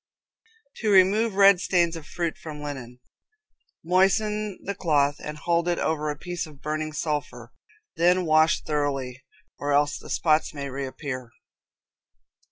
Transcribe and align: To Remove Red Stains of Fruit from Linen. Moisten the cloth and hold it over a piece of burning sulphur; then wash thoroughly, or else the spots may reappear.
To 0.77 0.89
Remove 0.89 1.35
Red 1.35 1.59
Stains 1.61 1.95
of 1.95 2.07
Fruit 2.07 2.35
from 2.35 2.63
Linen. 2.63 3.01
Moisten 3.83 4.57
the 4.63 4.73
cloth 4.73 5.17
and 5.19 5.37
hold 5.37 5.67
it 5.67 5.77
over 5.77 6.09
a 6.09 6.17
piece 6.17 6.47
of 6.47 6.59
burning 6.59 6.91
sulphur; 6.91 7.53
then 7.97 8.25
wash 8.25 8.63
thoroughly, 8.63 9.21
or 9.59 9.73
else 9.73 9.99
the 9.99 10.09
spots 10.09 10.55
may 10.55 10.69
reappear. 10.71 11.29